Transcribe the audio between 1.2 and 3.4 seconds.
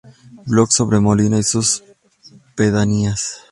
y sus pedanías